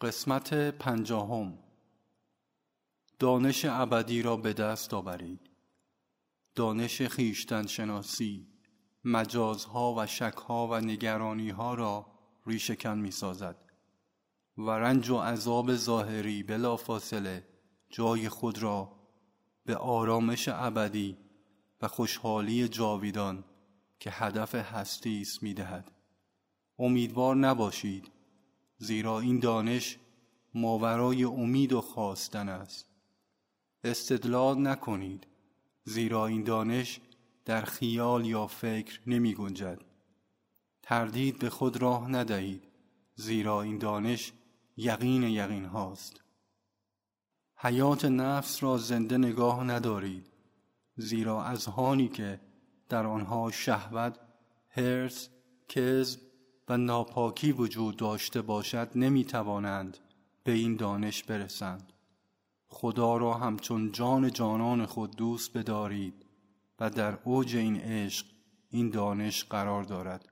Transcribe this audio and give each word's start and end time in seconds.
قسمت 0.00 0.54
پنجاهم 0.54 1.58
دانش 3.18 3.64
ابدی 3.64 4.22
را 4.22 4.36
به 4.36 4.52
دست 4.52 4.94
آورید 4.94 5.50
دانش 6.54 7.02
خیشتن 7.02 7.66
شناسی 7.66 8.46
مجازها 9.04 9.94
و 9.98 10.06
شکها 10.06 10.68
و 10.68 10.74
نگرانیها 10.74 11.74
را 11.74 12.06
ریشکن 12.46 12.98
می 12.98 13.10
سازد 13.10 13.56
و 14.58 14.70
رنج 14.70 15.10
و 15.10 15.18
عذاب 15.18 15.74
ظاهری 15.74 16.42
بلا 16.42 16.76
فاصله 16.76 17.46
جای 17.90 18.28
خود 18.28 18.62
را 18.62 18.92
به 19.64 19.76
آرامش 19.76 20.48
ابدی 20.48 21.18
و 21.82 21.88
خوشحالی 21.88 22.68
جاویدان 22.68 23.44
که 23.98 24.10
هدف 24.10 24.54
هستی 24.54 25.20
است 25.20 25.42
می 25.42 25.54
دهد. 25.54 25.90
امیدوار 26.78 27.36
نباشید 27.36 28.19
زیرا 28.82 29.20
این 29.20 29.38
دانش 29.38 29.98
ماورای 30.54 31.24
امید 31.24 31.72
و 31.72 31.80
خواستن 31.80 32.48
است. 32.48 32.86
استدلال 33.84 34.66
نکنید 34.66 35.26
زیرا 35.84 36.26
این 36.26 36.44
دانش 36.44 37.00
در 37.44 37.62
خیال 37.62 38.26
یا 38.26 38.46
فکر 38.46 39.00
نمی 39.06 39.34
گنجد. 39.34 39.80
تردید 40.82 41.38
به 41.38 41.50
خود 41.50 41.76
راه 41.82 42.10
ندهید 42.10 42.64
زیرا 43.14 43.62
این 43.62 43.78
دانش 43.78 44.32
یقین 44.76 45.22
یقین 45.22 45.64
هاست. 45.64 46.20
حیات 47.56 48.04
نفس 48.04 48.62
را 48.62 48.78
زنده 48.78 49.18
نگاه 49.18 49.64
ندارید 49.64 50.26
زیرا 50.96 51.44
از 51.44 51.66
هانی 51.66 52.08
که 52.08 52.40
در 52.88 53.06
آنها 53.06 53.50
شهوت، 53.50 54.18
هرس، 54.68 55.28
کذب 55.68 56.29
و 56.70 56.76
ناپاکی 56.76 57.52
وجود 57.52 57.96
داشته 57.96 58.42
باشد 58.42 58.90
نمی 58.94 59.24
توانند 59.24 59.98
به 60.44 60.52
این 60.52 60.76
دانش 60.76 61.22
برسند. 61.22 61.92
خدا 62.68 63.16
را 63.16 63.34
همچون 63.34 63.92
جان 63.92 64.30
جانان 64.30 64.86
خود 64.86 65.16
دوست 65.16 65.56
بدارید 65.56 66.26
و 66.80 66.90
در 66.90 67.18
اوج 67.24 67.56
این 67.56 67.76
عشق 67.76 68.26
این 68.70 68.90
دانش 68.90 69.44
قرار 69.44 69.84
دارد. 69.84 70.29